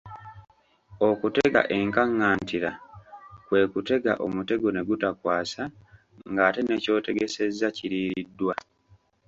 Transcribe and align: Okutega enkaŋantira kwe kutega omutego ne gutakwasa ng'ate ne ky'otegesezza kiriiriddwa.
Okutega 1.09 1.61
enkaŋantira 1.77 2.71
kwe 3.47 3.59
kutega 3.73 4.13
omutego 4.25 4.67
ne 4.71 4.81
gutakwasa 4.89 5.63
ng'ate 6.31 6.61
ne 6.63 6.75
ky'otegesezza 6.83 7.67
kiriiriddwa. 7.77 8.53